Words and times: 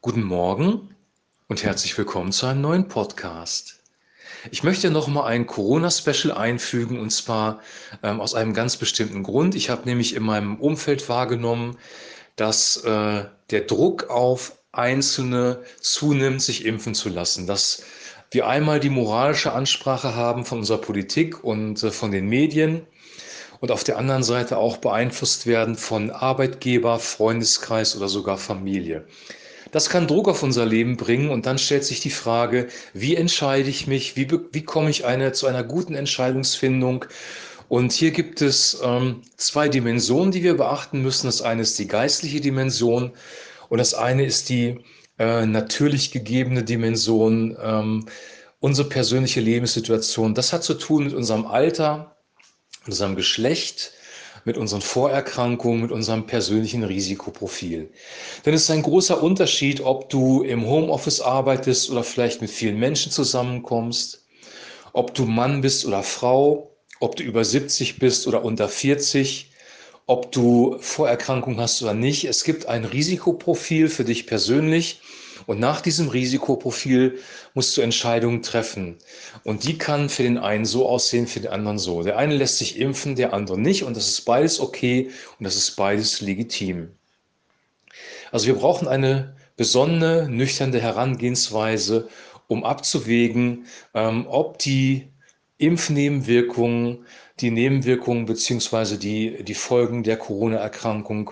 Guten 0.00 0.22
Morgen 0.22 0.94
und 1.48 1.64
herzlich 1.64 1.98
willkommen 1.98 2.30
zu 2.30 2.46
einem 2.46 2.60
neuen 2.60 2.86
Podcast. 2.86 3.80
Ich 4.52 4.62
möchte 4.62 4.92
noch 4.92 5.08
mal 5.08 5.26
ein 5.26 5.44
Corona-Special 5.44 6.30
einfügen 6.30 7.00
und 7.00 7.10
zwar 7.10 7.60
ähm, 8.04 8.20
aus 8.20 8.36
einem 8.36 8.54
ganz 8.54 8.76
bestimmten 8.76 9.24
Grund. 9.24 9.56
Ich 9.56 9.70
habe 9.70 9.88
nämlich 9.88 10.14
in 10.14 10.22
meinem 10.22 10.54
Umfeld 10.60 11.08
wahrgenommen, 11.08 11.78
dass 12.36 12.76
äh, 12.84 13.24
der 13.50 13.60
Druck 13.62 14.08
auf 14.08 14.60
Einzelne 14.70 15.64
zunimmt, 15.80 16.42
sich 16.42 16.64
impfen 16.64 16.94
zu 16.94 17.08
lassen. 17.08 17.48
Dass 17.48 17.82
wir 18.30 18.46
einmal 18.46 18.78
die 18.78 18.90
moralische 18.90 19.52
Ansprache 19.52 20.14
haben 20.14 20.44
von 20.44 20.58
unserer 20.58 20.78
Politik 20.78 21.42
und 21.42 21.82
äh, 21.82 21.90
von 21.90 22.12
den 22.12 22.28
Medien 22.28 22.86
und 23.58 23.72
auf 23.72 23.82
der 23.82 23.98
anderen 23.98 24.22
Seite 24.22 24.58
auch 24.58 24.76
beeinflusst 24.76 25.48
werden 25.48 25.74
von 25.74 26.12
Arbeitgeber, 26.12 27.00
Freundeskreis 27.00 27.96
oder 27.96 28.06
sogar 28.08 28.38
Familie. 28.38 29.04
Das 29.70 29.90
kann 29.90 30.06
Druck 30.06 30.28
auf 30.28 30.42
unser 30.42 30.64
Leben 30.64 30.96
bringen 30.96 31.30
und 31.30 31.46
dann 31.46 31.58
stellt 31.58 31.84
sich 31.84 32.00
die 32.00 32.10
Frage, 32.10 32.68
wie 32.94 33.16
entscheide 33.16 33.68
ich 33.68 33.86
mich, 33.86 34.16
wie, 34.16 34.28
wie 34.52 34.62
komme 34.64 34.90
ich 34.90 35.04
eine, 35.04 35.32
zu 35.32 35.46
einer 35.46 35.64
guten 35.64 35.94
Entscheidungsfindung? 35.94 37.04
Und 37.68 37.92
hier 37.92 38.12
gibt 38.12 38.40
es 38.40 38.80
ähm, 38.82 39.22
zwei 39.36 39.68
Dimensionen, 39.68 40.32
die 40.32 40.42
wir 40.42 40.56
beachten 40.56 41.02
müssen. 41.02 41.26
Das 41.26 41.42
eine 41.42 41.62
ist 41.62 41.78
die 41.78 41.86
geistliche 41.86 42.40
Dimension 42.40 43.12
und 43.68 43.78
das 43.78 43.92
eine 43.92 44.24
ist 44.24 44.48
die 44.48 44.80
äh, 45.18 45.44
natürlich 45.44 46.12
gegebene 46.12 46.64
Dimension, 46.64 47.56
ähm, 47.62 48.06
unsere 48.60 48.88
persönliche 48.88 49.40
Lebenssituation. 49.40 50.34
Das 50.34 50.52
hat 50.52 50.64
zu 50.64 50.74
tun 50.74 51.04
mit 51.04 51.14
unserem 51.14 51.46
Alter, 51.46 52.16
unserem 52.86 53.16
Geschlecht, 53.16 53.92
mit 54.44 54.56
unseren 54.56 54.80
Vorerkrankungen, 54.80 55.82
mit 55.82 55.92
unserem 55.92 56.26
persönlichen 56.26 56.84
Risikoprofil. 56.84 57.90
Denn 58.44 58.54
es 58.54 58.62
ist 58.62 58.70
ein 58.70 58.82
großer 58.82 59.22
Unterschied, 59.22 59.80
ob 59.80 60.08
du 60.10 60.42
im 60.42 60.66
Homeoffice 60.66 61.20
arbeitest 61.20 61.90
oder 61.90 62.04
vielleicht 62.04 62.40
mit 62.40 62.50
vielen 62.50 62.78
Menschen 62.78 63.12
zusammenkommst, 63.12 64.26
ob 64.92 65.14
du 65.14 65.24
Mann 65.24 65.60
bist 65.60 65.84
oder 65.86 66.02
Frau, 66.02 66.76
ob 67.00 67.16
du 67.16 67.22
über 67.22 67.44
70 67.44 67.98
bist 67.98 68.26
oder 68.26 68.44
unter 68.44 68.68
40, 68.68 69.50
ob 70.06 70.32
du 70.32 70.78
Vorerkrankungen 70.80 71.60
hast 71.60 71.82
oder 71.82 71.94
nicht. 71.94 72.24
Es 72.24 72.44
gibt 72.44 72.66
ein 72.66 72.84
Risikoprofil 72.84 73.88
für 73.88 74.04
dich 74.04 74.26
persönlich 74.26 75.00
und 75.48 75.60
nach 75.60 75.80
diesem 75.80 76.10
Risikoprofil 76.10 77.20
musst 77.54 77.74
du 77.74 77.80
Entscheidungen 77.80 78.42
treffen. 78.42 78.98
Und 79.44 79.66
die 79.66 79.78
kann 79.78 80.10
für 80.10 80.22
den 80.22 80.36
einen 80.36 80.66
so 80.66 80.86
aussehen, 80.86 81.26
für 81.26 81.40
den 81.40 81.50
anderen 81.50 81.78
so. 81.78 82.02
Der 82.02 82.18
eine 82.18 82.34
lässt 82.36 82.58
sich 82.58 82.78
impfen, 82.78 83.16
der 83.16 83.32
andere 83.32 83.58
nicht. 83.58 83.82
Und 83.82 83.96
das 83.96 84.10
ist 84.10 84.26
beides 84.26 84.60
okay 84.60 85.10
und 85.38 85.44
das 85.44 85.56
ist 85.56 85.74
beides 85.74 86.20
legitim. 86.20 86.90
Also 88.30 88.46
wir 88.46 88.56
brauchen 88.56 88.88
eine 88.88 89.36
besondere, 89.56 90.28
nüchterne 90.28 90.82
Herangehensweise, 90.82 92.10
um 92.46 92.62
abzuwägen, 92.62 93.64
ähm, 93.94 94.26
ob 94.28 94.58
die 94.58 95.08
Impfnebenwirkungen, 95.56 97.06
die 97.40 97.50
Nebenwirkungen 97.50 98.26
beziehungsweise 98.26 98.98
die, 98.98 99.42
die 99.44 99.54
Folgen 99.54 100.02
der 100.02 100.18
Corona-Erkrankung 100.18 101.30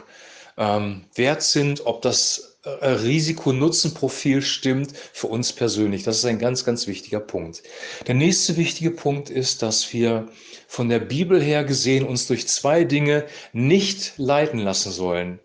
ähm, 0.56 1.04
wert 1.14 1.42
sind, 1.42 1.84
ob 1.84 2.00
das 2.00 2.55
Risiko-Nutzen-Profil 2.66 4.42
stimmt 4.42 4.92
für 5.12 5.28
uns 5.28 5.52
persönlich. 5.52 6.02
Das 6.02 6.18
ist 6.18 6.24
ein 6.24 6.38
ganz, 6.38 6.64
ganz 6.64 6.86
wichtiger 6.86 7.20
Punkt. 7.20 7.62
Der 8.06 8.14
nächste 8.14 8.56
wichtige 8.56 8.90
Punkt 8.90 9.30
ist, 9.30 9.62
dass 9.62 9.92
wir 9.92 10.28
von 10.66 10.88
der 10.88 10.98
Bibel 10.98 11.40
her 11.40 11.64
gesehen 11.64 12.04
uns 12.04 12.26
durch 12.26 12.48
zwei 12.48 12.84
Dinge 12.84 13.24
nicht 13.52 14.14
leiten 14.16 14.58
lassen 14.58 14.90
sollen. 14.90 15.38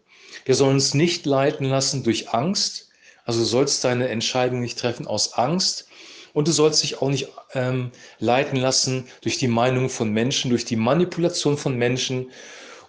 Wir 0.45 0.55
sollen 0.55 0.75
uns 0.75 0.95
nicht 0.95 1.27
leiten 1.27 1.65
lassen 1.65 2.03
durch 2.03 2.29
Angst. 2.29 2.89
Also 3.23 3.41
du 3.41 3.45
sollst 3.45 3.83
deine 3.83 4.09
Entscheidung 4.09 4.59
nicht 4.59 4.79
treffen 4.79 5.05
aus 5.05 5.33
Angst. 5.33 5.87
Und 6.33 6.47
du 6.47 6.51
sollst 6.51 6.81
dich 6.81 7.01
auch 7.01 7.09
nicht 7.09 7.27
ähm, 7.53 7.91
leiten 8.19 8.57
lassen 8.57 9.05
durch 9.21 9.37
die 9.37 9.49
Meinung 9.49 9.89
von 9.89 10.11
Menschen, 10.11 10.49
durch 10.49 10.65
die 10.65 10.77
Manipulation 10.77 11.57
von 11.57 11.77
Menschen, 11.77 12.31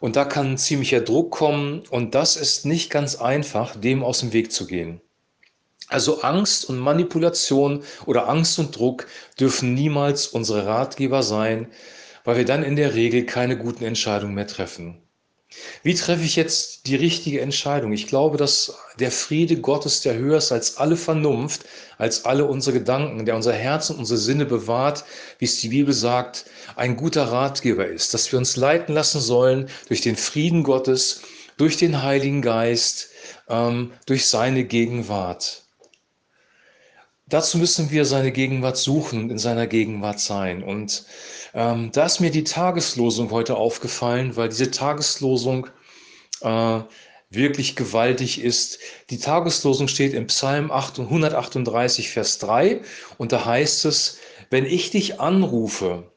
und 0.02 0.16
da 0.16 0.24
kann 0.24 0.58
ziemlicher 0.58 1.00
Druck 1.00 1.30
kommen 1.30 1.84
und 1.88 2.16
das 2.16 2.34
ist 2.34 2.66
nicht 2.66 2.90
ganz 2.90 3.14
einfach, 3.14 3.76
dem 3.76 4.02
aus 4.02 4.18
dem 4.18 4.32
Weg 4.32 4.50
zu 4.50 4.66
gehen. 4.66 5.00
Also 5.86 6.22
Angst 6.22 6.68
und 6.68 6.78
Manipulation 6.78 7.84
oder 8.04 8.28
Angst 8.28 8.58
und 8.58 8.76
Druck 8.76 9.06
dürfen 9.38 9.74
niemals 9.74 10.26
unsere 10.26 10.66
Ratgeber 10.66 11.22
sein, 11.22 11.68
weil 12.24 12.36
wir 12.36 12.44
dann 12.44 12.64
in 12.64 12.74
der 12.74 12.94
Regel 12.94 13.26
keine 13.26 13.56
guten 13.56 13.84
Entscheidungen 13.84 14.34
mehr 14.34 14.48
treffen. 14.48 15.00
Wie 15.82 15.94
treffe 15.94 16.22
ich 16.22 16.36
jetzt 16.36 16.86
die 16.86 16.96
richtige 16.96 17.40
Entscheidung? 17.40 17.92
Ich 17.92 18.06
glaube, 18.06 18.36
dass 18.36 18.74
der 18.98 19.10
Friede 19.10 19.56
Gottes, 19.56 20.00
der 20.00 20.14
höher 20.14 20.38
ist 20.38 20.52
als 20.52 20.76
alle 20.76 20.96
Vernunft, 20.96 21.64
als 21.98 22.24
alle 22.24 22.44
unsere 22.44 22.78
Gedanken, 22.78 23.26
der 23.26 23.36
unser 23.36 23.52
Herz 23.52 23.90
und 23.90 23.98
unsere 23.98 24.18
Sinne 24.18 24.46
bewahrt, 24.46 25.04
wie 25.38 25.44
es 25.44 25.60
die 25.60 25.68
Bibel 25.68 25.94
sagt, 25.94 26.46
ein 26.76 26.96
guter 26.96 27.24
Ratgeber 27.24 27.86
ist, 27.86 28.14
dass 28.14 28.30
wir 28.30 28.38
uns 28.38 28.56
leiten 28.56 28.94
lassen 28.94 29.20
sollen 29.20 29.68
durch 29.88 30.00
den 30.00 30.16
Frieden 30.16 30.62
Gottes, 30.62 31.22
durch 31.56 31.76
den 31.76 32.02
Heiligen 32.02 32.42
Geist, 32.42 33.10
ähm, 33.48 33.92
durch 34.06 34.26
seine 34.26 34.64
Gegenwart. 34.64 35.62
Dazu 37.26 37.56
müssen 37.56 37.90
wir 37.90 38.04
seine 38.04 38.30
Gegenwart 38.30 38.76
suchen 38.76 39.22
und 39.22 39.30
in 39.30 39.38
seiner 39.38 39.66
Gegenwart 39.66 40.20
sein. 40.20 40.62
Und 40.62 41.06
ähm, 41.54 41.90
da 41.92 42.06
ist 42.06 42.20
mir 42.20 42.30
die 42.30 42.44
Tageslosung 42.44 43.30
heute 43.30 43.56
aufgefallen, 43.56 44.36
weil 44.36 44.48
diese 44.48 44.70
Tageslosung 44.70 45.68
äh, 46.40 46.80
wirklich 47.30 47.76
gewaltig 47.76 48.40
ist. 48.42 48.78
Die 49.10 49.18
Tageslosung 49.18 49.88
steht 49.88 50.14
im 50.14 50.26
Psalm 50.26 50.70
138, 50.70 52.10
Vers 52.10 52.38
3 52.38 52.82
und 53.18 53.32
da 53.32 53.44
heißt 53.44 53.84
es, 53.86 54.18
wenn 54.50 54.66
ich 54.66 54.90
dich 54.90 55.20
anrufe, 55.20 56.12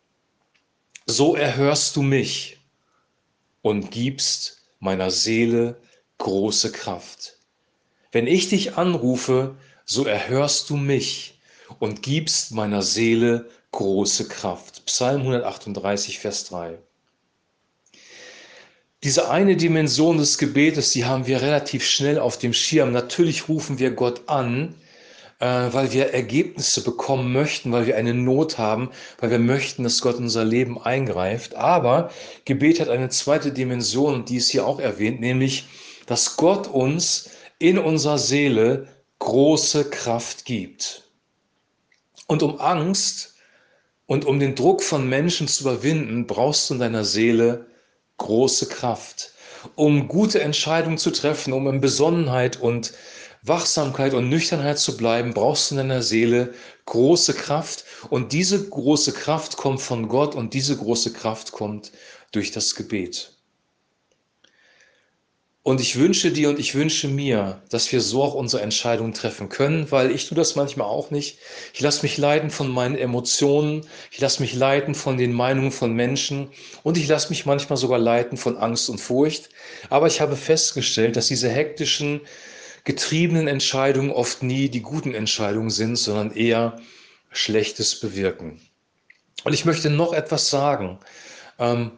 so 1.06 1.35
erhörst 1.35 1.95
du 1.95 2.01
mich 2.01 2.59
und 3.62 3.91
gibst 3.91 4.66
meiner 4.79 5.12
Seele 5.12 5.79
große 6.18 6.72
Kraft. 6.72 7.38
Wenn 8.12 8.28
ich 8.28 8.50
dich 8.50 8.78
anrufe, 8.78 9.56
so 9.85 10.06
erhörst 10.06 10.69
du 10.69 10.78
mich 10.78 11.40
und 11.79 12.01
gibst 12.01 12.51
meiner 12.51 12.81
Seele 12.81 13.50
große 13.72 14.28
Kraft. 14.28 14.75
Psalm 14.85 15.22
138, 15.22 16.19
Vers 16.19 16.46
3. 16.46 16.78
Diese 19.03 19.29
eine 19.29 19.56
Dimension 19.56 20.18
des 20.18 20.38
Gebetes, 20.38 20.91
die 20.91 21.06
haben 21.06 21.28
wir 21.28 21.41
relativ 21.41 21.85
schnell 21.85 22.18
auf 22.18 22.38
dem 22.38 22.53
Schirm. 22.53 22.91
Natürlich 22.91 23.50
rufen 23.50 23.78
wir 23.78 23.91
Gott 23.91 24.24
an, 24.28 24.74
äh, 25.40 25.45
weil 25.45 25.91
wir 25.91 26.13
Ergebnisse 26.13 26.84
bekommen 26.84 27.31
möchten, 27.31 27.72
weil 27.72 27.85
wir 27.85 27.97
eine 27.97 28.13
Not 28.13 28.57
haben, 28.57 28.90
weil 29.19 29.31
wir 29.31 29.40
möchten, 29.40 29.84
dass 29.84 30.01
Gott 30.01 30.18
in 30.18 30.24
unser 30.24 30.45
Leben 30.45 30.81
eingreift. 30.81 31.56
Aber 31.56 32.09
Gebet 32.45 32.79
hat 32.79 32.90
eine 32.90 33.09
zweite 33.09 33.51
Dimension, 33.51 34.25
die 34.25 34.38
ist 34.38 34.50
hier 34.50 34.66
auch 34.66 34.79
erwähnt, 34.79 35.19
nämlich, 35.19 35.66
dass 36.07 36.38
Gott 36.38 36.68
uns 36.68 37.29
in 37.59 37.78
unserer 37.78 38.18
Seele 38.18 38.88
große 39.19 39.90
Kraft 39.90 40.45
gibt. 40.45 41.03
Und 42.28 42.41
um 42.41 42.59
Angst 42.59 43.34
und 44.08 44.26
um 44.26 44.40
den 44.40 44.56
Druck 44.56 44.84
von 44.84 45.08
Menschen 45.10 45.48
zu 45.48 45.64
überwinden, 45.64 46.28
brauchst 46.28 46.70
du 46.70 46.76
in 46.76 46.80
deiner 46.80 47.04
Seele 47.04 47.68
große 48.18 48.68
Kraft. 48.68 49.32
Um 49.76 50.08
gute 50.08 50.42
Entscheidungen 50.42 50.98
zu 50.98 51.12
treffen, 51.12 51.54
um 51.54 51.68
in 51.68 51.82
Besonnenheit 51.82 52.60
und 52.62 52.94
Wachsamkeit 53.42 54.14
und 54.14 54.30
Nüchternheit 54.30 54.80
zu 54.80 54.96
bleiben, 54.98 55.34
brauchst 55.34 55.70
du 55.70 55.76
in 55.76 55.78
deiner 55.78 56.02
Seele 56.02 56.54
große 56.86 57.34
Kraft. 57.34 57.86
Und 58.10 58.32
diese 58.32 58.70
große 58.70 59.14
Kraft 59.14 59.58
kommt 59.58 59.82
von 59.82 60.08
Gott 60.08 60.36
und 60.36 60.54
diese 60.54 60.78
große 60.78 61.14
Kraft 61.14 61.52
kommt 61.52 61.92
durch 62.32 62.52
das 62.52 62.76
Gebet. 62.76 63.34
Und 65.68 65.81
ich 65.81 65.96
wünsche 65.96 66.31
dir 66.31 66.50
und 66.50 66.59
ich 66.59 66.76
wünsche 66.76 67.08
mir, 67.08 67.59
dass 67.70 67.92
wir 67.92 68.00
so 68.00 68.22
auch 68.22 68.36
unsere 68.36 68.62
Entscheidungen 68.62 69.16
treffen 69.16 69.50
können, 69.50 69.89
weil 69.89 70.12
ich 70.12 70.28
tue 70.28 70.36
das 70.36 70.56
manchmal 70.56 70.86
auch 70.86 71.10
nicht. 71.10 71.39
Ich 71.74 71.81
lasse 71.81 72.04
mich 72.04 72.19
leiten 72.19 72.51
von 72.51 72.69
meinen 72.69 72.95
Emotionen, 72.95 73.84
ich 74.12 74.22
lasse 74.22 74.44
mich 74.44 74.54
leiten 74.54 74.94
von 74.94 75.18
den 75.18 75.34
Meinungen 75.34 75.72
von 75.72 75.92
Menschen 75.94 76.50
und 76.84 77.00
ich 77.00 77.07
lasse 77.07 77.30
mich 77.30 77.48
manchmal 77.48 77.78
sogar 77.78 77.98
leiten 77.98 78.38
von 78.38 78.57
Angst 78.57 78.92
und 78.92 79.01
Furcht. 79.01 79.50
Aber 79.89 80.06
ich 80.06 80.22
habe 80.22 80.36
festgestellt, 80.36 81.16
dass 81.16 81.30
diese 81.30 81.50
hektischen, 81.50 82.22
getriebenen 82.84 83.48
Entscheidungen 83.48 84.12
oft 84.12 84.44
nie 84.44 84.69
die 84.69 84.84
guten 84.84 85.16
Entscheidungen 85.16 85.72
sind, 85.72 85.95
sondern 85.95 86.31
eher 86.36 86.80
Schlechtes 87.31 88.00
bewirken. 88.00 88.62
Und 89.45 89.54
ich 89.54 89.66
möchte 89.66 89.89
noch 89.89 90.13
etwas 90.13 90.48
sagen. 90.48 91.00
Ähm, 91.57 91.89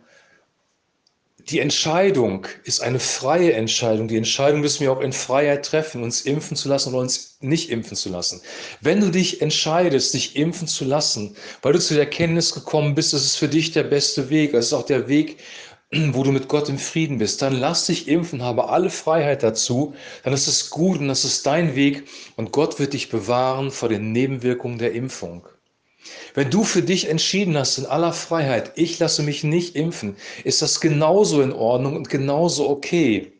die 1.49 1.59
Entscheidung 1.59 2.45
ist 2.65 2.81
eine 2.81 2.99
freie 2.99 3.53
Entscheidung. 3.53 4.09
Die 4.09 4.17
Entscheidung 4.17 4.59
müssen 4.59 4.81
wir 4.81 4.91
auch 4.91 4.99
in 4.99 5.13
Freiheit 5.13 5.65
treffen, 5.65 6.03
uns 6.03 6.21
impfen 6.21 6.57
zu 6.57 6.67
lassen 6.67 6.89
oder 6.89 6.99
uns 6.99 7.37
nicht 7.39 7.69
impfen 7.69 7.95
zu 7.95 8.09
lassen. 8.09 8.41
Wenn 8.81 8.99
du 8.99 9.09
dich 9.09 9.41
entscheidest, 9.41 10.13
dich 10.13 10.35
impfen 10.35 10.67
zu 10.67 10.83
lassen, 10.83 11.37
weil 11.61 11.71
du 11.71 11.79
zu 11.79 11.93
der 11.93 12.03
Erkenntnis 12.03 12.53
gekommen 12.53 12.95
bist, 12.95 13.13
das 13.13 13.23
ist 13.23 13.37
für 13.37 13.47
dich 13.47 13.71
der 13.71 13.83
beste 13.83 14.29
Weg, 14.29 14.51
das 14.51 14.67
ist 14.67 14.73
auch 14.73 14.85
der 14.85 15.07
Weg, 15.07 15.37
wo 16.11 16.23
du 16.23 16.33
mit 16.33 16.49
Gott 16.49 16.67
im 16.67 16.77
Frieden 16.77 17.17
bist, 17.17 17.41
dann 17.41 17.57
lass 17.57 17.85
dich 17.85 18.09
impfen, 18.09 18.41
habe 18.41 18.67
alle 18.67 18.89
Freiheit 18.89 19.41
dazu, 19.41 19.93
dann 20.23 20.33
ist 20.33 20.47
es 20.47 20.69
gut 20.69 20.99
und 20.99 21.07
das 21.07 21.23
ist 21.23 21.45
dein 21.45 21.75
Weg 21.75 22.09
und 22.35 22.51
Gott 22.51 22.77
wird 22.77 22.91
dich 22.91 23.07
bewahren 23.07 23.71
vor 23.71 23.87
den 23.87 24.11
Nebenwirkungen 24.11 24.79
der 24.79 24.91
Impfung. 24.91 25.47
Wenn 26.33 26.49
du 26.49 26.63
für 26.63 26.83
dich 26.83 27.09
entschieden 27.09 27.57
hast 27.57 27.77
in 27.77 27.85
aller 27.85 28.13
Freiheit, 28.13 28.71
ich 28.75 28.99
lasse 28.99 29.23
mich 29.23 29.43
nicht 29.43 29.75
impfen, 29.75 30.15
ist 30.43 30.61
das 30.61 30.79
genauso 30.79 31.41
in 31.41 31.51
Ordnung 31.51 31.95
und 31.95 32.09
genauso 32.09 32.69
okay. 32.69 33.33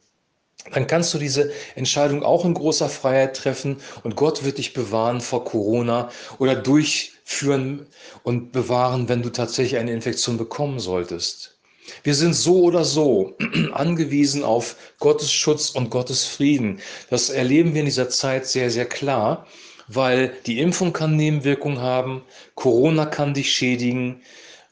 Dann 0.73 0.87
kannst 0.87 1.13
du 1.13 1.17
diese 1.17 1.51
Entscheidung 1.75 2.23
auch 2.23 2.43
in 2.43 2.53
großer 2.53 2.89
Freiheit 2.89 3.37
treffen 3.37 3.77
und 4.03 4.15
Gott 4.15 4.43
wird 4.43 4.57
dich 4.57 4.73
bewahren 4.73 5.21
vor 5.21 5.45
Corona 5.45 6.09
oder 6.39 6.55
durchführen 6.55 7.85
und 8.23 8.51
bewahren, 8.51 9.07
wenn 9.07 9.21
du 9.21 9.29
tatsächlich 9.29 9.79
eine 9.79 9.93
Infektion 9.93 10.37
bekommen 10.37 10.79
solltest. 10.79 11.57
Wir 12.03 12.15
sind 12.15 12.33
so 12.33 12.63
oder 12.63 12.83
so 12.83 13.37
angewiesen 13.71 14.43
auf 14.43 14.75
Gottes 14.99 15.31
Schutz 15.31 15.69
und 15.69 15.89
Gottes 15.89 16.25
Frieden. 16.25 16.81
Das 17.09 17.29
erleben 17.29 17.73
wir 17.73 17.79
in 17.81 17.85
dieser 17.85 18.09
Zeit 18.09 18.45
sehr, 18.45 18.69
sehr 18.69 18.85
klar, 18.85 19.47
weil 19.87 20.33
die 20.45 20.59
Impfung 20.59 20.93
kann 20.93 21.15
Nebenwirkungen 21.15 21.81
haben, 21.81 22.23
Corona 22.55 23.05
kann 23.05 23.33
dich 23.33 23.53
schädigen. 23.53 24.21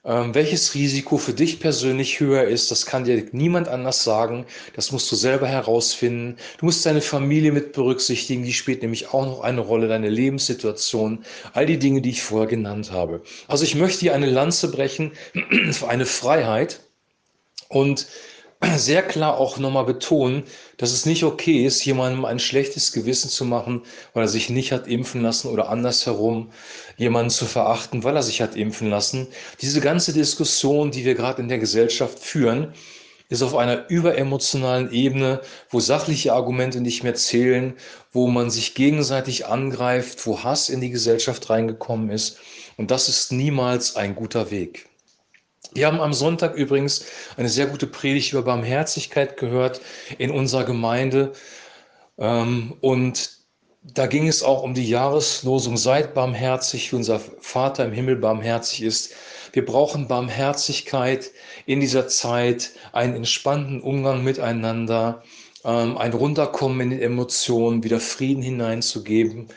Ähm, 0.03 0.35
welches 0.35 0.75
Risiko 0.75 1.17
für 1.17 1.33
dich 1.33 1.59
persönlich 1.59 2.19
höher 2.19 2.44
ist, 2.44 2.69
das 2.69 2.85
kann 2.85 3.06
dir 3.06 3.25
niemand 3.31 3.67
anders 3.67 4.03
sagen. 4.03 4.45
Das 4.75 4.91
musst 4.91 5.12
du 5.12 5.15
selber 5.15 5.47
herausfinden. 5.47 6.38
Du 6.59 6.65
musst 6.65 6.85
deine 6.85 7.01
Familie 7.01 7.51
mit 7.51 7.73
berücksichtigen. 7.73 8.44
Die 8.44 8.53
spielt 8.53 8.83
nämlich 8.83 9.13
auch 9.13 9.25
noch 9.25 9.41
eine 9.41 9.62
Rolle, 9.62 9.88
deine 9.88 10.09
Lebenssituation, 10.09 11.25
all 11.53 11.65
die 11.65 11.79
Dinge, 11.79 12.01
die 12.01 12.12
ich 12.12 12.21
vorher 12.21 12.47
genannt 12.47 12.91
habe. 12.91 13.23
Also 13.47 13.63
ich 13.63 13.73
möchte 13.73 14.01
hier 14.01 14.13
eine 14.13 14.29
Lanze 14.29 14.69
brechen 14.69 15.13
für 15.71 15.88
eine 15.88 16.06
Freiheit 16.06 16.81
und 17.69 18.06
sehr 18.77 19.03
klar 19.03 19.37
auch 19.37 19.57
nochmal 19.57 19.85
betonen, 19.85 20.43
dass 20.77 20.91
es 20.91 21.05
nicht 21.05 21.23
okay 21.23 21.65
ist, 21.65 21.83
jemandem 21.85 22.25
ein 22.25 22.39
schlechtes 22.39 22.91
Gewissen 22.91 23.29
zu 23.29 23.45
machen, 23.45 23.83
weil 24.13 24.23
er 24.23 24.29
sich 24.29 24.49
nicht 24.49 24.71
hat 24.71 24.87
impfen 24.87 25.21
lassen 25.21 25.49
oder 25.49 25.69
andersherum 25.69 26.51
jemanden 26.97 27.29
zu 27.29 27.45
verachten, 27.45 28.03
weil 28.03 28.15
er 28.15 28.23
sich 28.23 28.41
hat 28.41 28.55
impfen 28.55 28.89
lassen. 28.89 29.27
Diese 29.61 29.81
ganze 29.81 30.13
Diskussion, 30.13 30.91
die 30.91 31.05
wir 31.05 31.15
gerade 31.15 31.41
in 31.41 31.49
der 31.49 31.59
Gesellschaft 31.59 32.19
führen, 32.19 32.73
ist 33.29 33.41
auf 33.41 33.55
einer 33.55 33.89
überemotionalen 33.89 34.91
Ebene, 34.91 35.41
wo 35.69 35.79
sachliche 35.79 36.33
Argumente 36.33 36.79
nicht 36.79 37.03
mehr 37.03 37.15
zählen, 37.15 37.73
wo 38.11 38.27
man 38.27 38.51
sich 38.51 38.75
gegenseitig 38.75 39.47
angreift, 39.47 40.25
wo 40.27 40.43
Hass 40.43 40.69
in 40.69 40.79
die 40.79 40.91
Gesellschaft 40.91 41.49
reingekommen 41.49 42.11
ist. 42.11 42.37
Und 42.77 42.91
das 42.91 43.09
ist 43.09 43.31
niemals 43.31 43.95
ein 43.95 44.15
guter 44.15 44.51
Weg. 44.51 44.87
Wir 45.73 45.88
haben 45.88 46.01
am 46.01 46.13
Sonntag 46.13 46.56
übrigens 46.56 47.06
eine 47.38 47.50
sehr 47.50 47.67
gute 47.67 47.88
Predigt 47.88 48.31
über 48.33 48.44
Barmherzigkeit 48.44 49.38
gehört 49.38 49.81
in 50.17 50.31
unserer 50.31 50.63
Gemeinde. 50.63 51.33
Ähm, 52.17 52.75
und 52.81 53.31
da 53.83 54.07
ging 54.07 54.27
es 54.27 54.41
auch 54.44 54.63
um 54.63 54.73
die 54.73 54.88
Jahreslosung, 54.89 55.77
seid 55.77 56.13
barmherzig, 56.13 56.91
wie 56.91 56.95
unser 56.95 57.19
Vater 57.19 57.85
im 57.85 57.91
Himmel 57.91 58.15
barmherzig 58.15 58.81
ist. 58.81 59.13
Wir 59.53 59.65
brauchen 59.65 60.07
Barmherzigkeit 60.07 61.31
in 61.65 61.79
dieser 61.79 62.07
Zeit, 62.07 62.71
einen 62.94 63.15
entspannten 63.15 63.81
Umgang 63.81 64.23
miteinander, 64.23 65.23
ähm, 65.63 65.97
ein 65.97 66.13
Runterkommen 66.13 66.81
in 66.81 66.97
die 66.97 67.03
Emotionen, 67.03 67.83
wieder 67.83 68.00
Frieden 68.00 68.41
hineinzugeben 68.41 69.50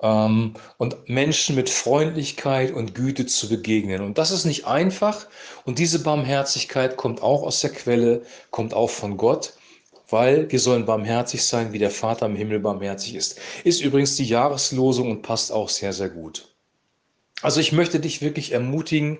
ähm, 0.00 0.54
und 0.76 1.08
Menschen 1.08 1.56
mit 1.56 1.70
Freundlichkeit 1.70 2.72
und 2.72 2.94
Güte 2.94 3.26
zu 3.26 3.48
begegnen. 3.48 4.02
Und 4.02 4.18
das 4.18 4.30
ist 4.30 4.44
nicht 4.44 4.66
einfach. 4.66 5.26
Und 5.64 5.78
diese 5.78 6.00
Barmherzigkeit 6.00 6.96
kommt 6.96 7.22
auch 7.22 7.42
aus 7.42 7.60
der 7.60 7.70
Quelle, 7.70 8.22
kommt 8.50 8.74
auch 8.74 8.90
von 8.90 9.16
Gott 9.16 9.54
weil 10.08 10.50
wir 10.50 10.58
sollen 10.58 10.86
barmherzig 10.86 11.44
sein, 11.44 11.72
wie 11.72 11.78
der 11.78 11.90
Vater 11.90 12.26
im 12.26 12.36
Himmel 12.36 12.60
barmherzig 12.60 13.14
ist. 13.14 13.38
Ist 13.64 13.82
übrigens 13.82 14.16
die 14.16 14.24
Jahreslosung 14.24 15.10
und 15.10 15.22
passt 15.22 15.52
auch 15.52 15.68
sehr, 15.68 15.92
sehr 15.92 16.08
gut. 16.08 16.48
Also 17.42 17.60
ich 17.60 17.72
möchte 17.72 18.00
dich 18.00 18.20
wirklich 18.22 18.52
ermutigen, 18.52 19.18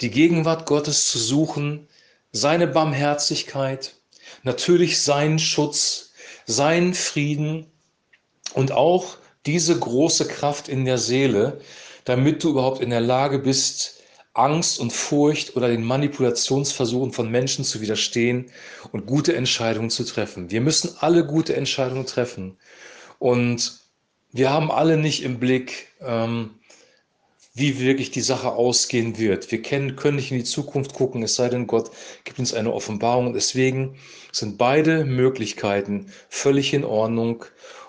die 0.00 0.10
Gegenwart 0.10 0.66
Gottes 0.66 1.08
zu 1.08 1.18
suchen, 1.18 1.88
seine 2.32 2.66
Barmherzigkeit, 2.66 3.94
natürlich 4.42 5.00
seinen 5.02 5.38
Schutz, 5.38 6.12
seinen 6.44 6.94
Frieden 6.94 7.66
und 8.52 8.72
auch 8.72 9.16
diese 9.46 9.78
große 9.78 10.26
Kraft 10.26 10.68
in 10.68 10.84
der 10.84 10.98
Seele, 10.98 11.60
damit 12.04 12.42
du 12.42 12.50
überhaupt 12.50 12.80
in 12.80 12.90
der 12.90 13.00
Lage 13.00 13.38
bist, 13.38 14.02
Angst 14.34 14.78
und 14.80 14.92
Furcht 14.92 15.56
oder 15.56 15.68
den 15.68 15.82
Manipulationsversuchen 15.82 17.12
von 17.12 17.30
Menschen 17.30 17.64
zu 17.64 17.80
widerstehen 17.80 18.50
und 18.92 19.06
gute 19.06 19.34
Entscheidungen 19.34 19.90
zu 19.90 20.04
treffen. 20.04 20.50
Wir 20.50 20.60
müssen 20.60 20.94
alle 21.00 21.24
gute 21.26 21.56
Entscheidungen 21.56 22.04
treffen. 22.04 22.58
Und 23.18 23.80
wir 24.32 24.50
haben 24.50 24.70
alle 24.70 24.98
nicht 24.98 25.22
im 25.22 25.38
Blick, 25.38 25.88
ähm, 26.00 26.50
wie 27.54 27.80
wirklich 27.80 28.10
die 28.10 28.20
Sache 28.20 28.52
ausgehen 28.52 29.16
wird. 29.16 29.50
Wir 29.50 29.62
kennen, 29.62 29.96
können 29.96 30.16
nicht 30.16 30.30
in 30.30 30.36
die 30.36 30.44
Zukunft 30.44 30.92
gucken, 30.92 31.22
es 31.22 31.36
sei 31.36 31.48
denn, 31.48 31.66
Gott 31.66 31.90
gibt 32.24 32.38
uns 32.38 32.52
eine 32.52 32.74
Offenbarung. 32.74 33.32
deswegen 33.32 33.96
sind 34.30 34.58
beide 34.58 35.06
Möglichkeiten 35.06 36.12
völlig 36.28 36.74
in 36.74 36.84
Ordnung 36.84 37.46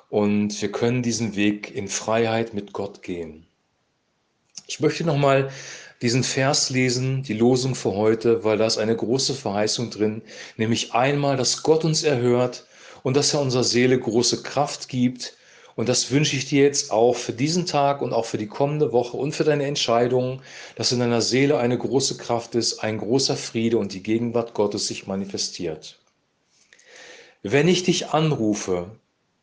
und 0.09 0.61
wir 0.61 0.71
können 0.71 1.03
diesen 1.03 1.35
Weg 1.35 1.75
in 1.75 1.87
Freiheit 1.87 2.53
mit 2.53 2.73
Gott 2.73 3.03
gehen. 3.03 3.45
Ich 4.67 4.79
möchte 4.79 5.03
nochmal 5.03 5.49
diesen 6.01 6.23
Vers 6.23 6.69
lesen, 6.69 7.23
die 7.23 7.33
Losung 7.33 7.73
für 7.73 7.93
heute, 7.93 8.43
weil 8.43 8.57
da 8.57 8.67
ist 8.67 8.77
eine 8.77 8.95
große 8.95 9.33
Verheißung 9.33 9.89
drin, 9.89 10.21
nämlich 10.57 10.93
einmal, 10.93 11.37
dass 11.37 11.63
Gott 11.63 11.83
uns 11.85 12.03
erhört 12.03 12.67
und 13.03 13.17
dass 13.17 13.33
er 13.33 13.41
unserer 13.41 13.63
Seele 13.63 13.99
große 13.99 14.43
Kraft 14.43 14.89
gibt. 14.89 15.35
Und 15.75 15.89
das 15.89 16.09
wünsche 16.09 16.35
ich 16.35 16.47
dir 16.47 16.63
jetzt 16.63 16.91
auch 16.91 17.15
für 17.15 17.33
diesen 17.33 17.65
Tag 17.65 18.01
und 18.01 18.11
auch 18.11 18.25
für 18.25 18.37
die 18.37 18.47
kommende 18.47 18.91
Woche 18.91 19.15
und 19.15 19.33
für 19.33 19.43
deine 19.43 19.65
Entscheidungen, 19.65 20.41
dass 20.75 20.91
in 20.91 20.99
deiner 20.99 21.21
Seele 21.21 21.57
eine 21.59 21.77
große 21.77 22.17
Kraft 22.17 22.55
ist, 22.55 22.79
ein 22.79 22.97
großer 22.97 23.37
Friede 23.37 23.77
und 23.77 23.93
die 23.93 24.01
Gegenwart 24.01 24.53
Gottes 24.53 24.87
sich 24.87 25.05
manifestiert. 25.05 25.99
Wenn 27.43 27.67
ich 27.67 27.83
dich 27.83 28.07
anrufe, 28.07 28.89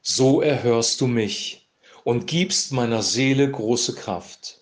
so 0.07 0.43
erhörst 0.43 1.01
du 1.01 1.07
mich 1.07 1.67
und 2.05 2.27
gibst 2.27 2.73
meiner 2.73 3.03
Seele 3.03 3.51
große 3.51 3.95
Kraft. 3.95 4.61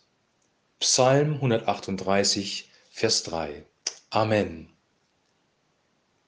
Psalm 0.79 1.35
138, 1.35 2.71
Vers 2.91 3.25
3. 3.25 3.67
Amen. 4.11 4.72